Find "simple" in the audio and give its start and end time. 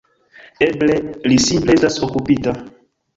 1.43-1.75